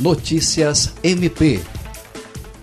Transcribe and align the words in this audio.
Notícias 0.00 0.94
MP 1.02 1.60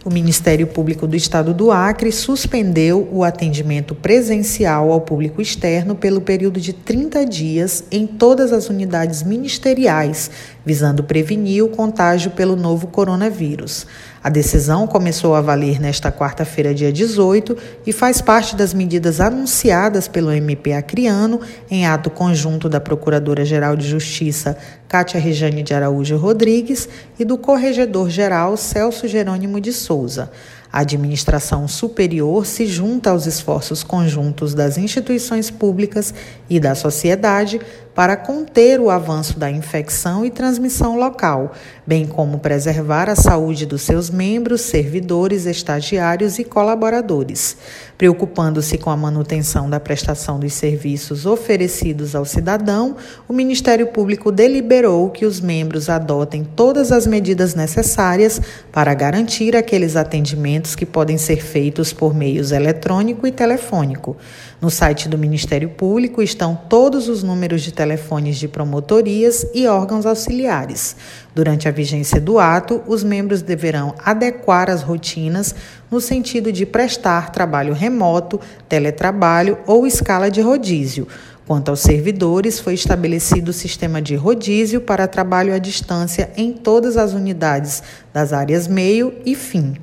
o 0.04 0.10
Ministério 0.10 0.66
Público 0.66 1.06
do 1.06 1.16
Estado 1.16 1.54
do 1.54 1.72
Acre 1.72 2.12
suspendeu 2.12 3.08
o 3.12 3.24
atendimento 3.24 3.94
presencial 3.94 4.92
ao 4.92 5.02
público 5.02 5.40
externo 5.40 5.94
pelo 5.94 6.20
período 6.20 6.60
de 6.60 6.74
30 6.74 7.24
dias 7.26 7.84
em 7.92 8.08
todas 8.08 8.52
as 8.52 8.68
unidades 8.68 9.22
ministeriais, 9.22 10.32
visando 10.66 11.04
prevenir 11.04 11.64
o 11.64 11.70
contágio 11.70 12.32
pelo 12.32 12.56
novo 12.56 12.88
coronavírus. 12.88 13.86
A 14.24 14.30
decisão 14.30 14.86
começou 14.86 15.34
a 15.34 15.42
valer 15.42 15.80
nesta 15.80 16.12
quarta-feira, 16.12 16.76
dia 16.76 16.92
18, 16.92 17.58
e 17.88 17.92
faz 17.92 18.22
parte 18.22 18.56
das 18.56 18.72
medidas 18.72 19.20
anunciadas 19.20 20.08
pelo 20.08 20.32
MP 20.32 20.74
Acriano 20.74 21.42
em 21.70 21.88
ato 21.88 22.10
conjunto 22.10 22.70
da 22.70 22.80
Procuradora-Geral 22.80 23.76
de 23.76 23.88
Justiça, 23.88 24.56
Cátia 24.88 25.20
Rejane 25.20 25.64
de 25.64 25.74
Araújo 25.74 26.18
Rodrigues, 26.18 26.88
e 27.18 27.26
do 27.26 27.36
Corregedor-Geral 27.36 28.56
Celso 28.58 29.08
Jerônimo 29.08 29.60
de 29.60 29.74
Souza. 29.74 29.91
Souza. 29.92 30.30
A 30.72 30.80
administração 30.80 31.68
superior 31.68 32.46
se 32.46 32.66
junta 32.66 33.10
aos 33.10 33.26
esforços 33.26 33.84
conjuntos 33.84 34.54
das 34.54 34.78
instituições 34.78 35.52
públicas 35.52 36.14
e 36.50 36.60
da 36.60 36.76
sociedade 36.76 37.60
para 37.94 38.16
conter 38.16 38.80
o 38.80 38.90
avanço 38.90 39.38
da 39.38 39.52
infecção 39.52 40.26
e 40.26 40.32
transmissão 40.32 40.98
local, 40.98 41.52
bem 41.86 42.08
como 42.08 42.40
preservar 42.40 43.10
a 43.10 43.16
saúde 43.16 43.66
dos 43.66 43.82
seus 43.82 44.10
membros, 44.10 44.62
servidores, 44.62 45.46
estagiários 45.46 46.40
e 46.40 46.46
colaboradores. 46.46 47.58
Preocupando-se 47.98 48.78
com 48.78 48.90
a 48.90 48.96
manutenção 48.96 49.70
da 49.70 49.80
prestação 49.80 50.40
dos 50.40 50.54
serviços 50.54 51.26
oferecidos 51.26 52.16
ao 52.16 52.24
cidadão, 52.24 52.96
o 53.28 53.34
Ministério 53.34 53.88
Público 53.88 54.32
deliberou 54.32 55.10
que 55.10 55.26
os 55.26 55.42
membros 55.42 55.90
adotem 55.90 56.46
todas 56.56 56.94
as 56.94 57.06
medidas 57.06 57.56
necessárias 57.56 58.42
para 58.72 58.94
garantir 58.94 59.56
aqueles 59.56 59.98
atendimentos 59.98 60.61
que 60.76 60.86
podem 60.86 61.18
ser 61.18 61.44
feitos 61.44 61.92
por 61.92 62.14
meios 62.14 62.52
eletrônico 62.52 63.26
e 63.26 63.32
telefônico. 63.32 64.16
No 64.62 64.70
site 64.70 65.10
do 65.10 65.18
Ministério 65.18 65.70
Público 65.70 66.22
estão 66.22 66.56
todos 66.70 67.08
os 67.10 67.24
números 67.24 67.64
de 67.64 67.72
telefones 67.72 68.38
de 68.38 68.48
promotorias 68.48 69.46
e 69.54 69.68
órgãos 69.68 70.06
auxiliares. 70.06 70.96
Durante 71.34 71.68
a 71.68 71.72
vigência 71.72 72.22
do 72.22 72.38
ato, 72.38 72.82
os 72.86 73.04
membros 73.04 73.42
deverão 73.42 73.96
adequar 74.06 74.70
as 74.70 74.84
rotinas 74.84 75.56
no 75.90 76.00
sentido 76.00 76.52
de 76.52 76.66
prestar 76.66 77.32
trabalho 77.32 77.74
remoto, 77.74 78.40
teletrabalho 78.70 79.58
ou 79.66 79.88
escala 79.88 80.30
de 80.30 80.42
rodízio. 80.42 81.08
Quanto 81.52 81.70
aos 81.70 81.82
servidores, 81.82 82.60
foi 82.60 82.76
estabelecido 82.76 83.50
o 83.50 83.54
sistema 83.54 84.02
de 84.02 84.16
rodízio 84.16 84.80
para 84.80 85.08
trabalho 85.08 85.54
à 85.54 85.58
distância 85.58 86.32
em 86.38 86.54
todas 86.54 86.96
as 86.96 87.14
unidades 87.14 87.84
das 88.14 88.32
áreas 88.32 88.68
meio 88.68 89.14
e 89.26 89.36
fim. 89.36 89.76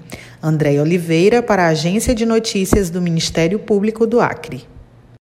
André 0.43 0.81
Oliveira, 0.81 1.43
para 1.43 1.65
a 1.65 1.69
Agência 1.69 2.15
de 2.15 2.25
Notícias 2.25 2.91
do 2.91 3.03
Ministério 3.03 3.59
Público 3.59 4.07
do 4.07 4.21
Acre. 4.21 4.67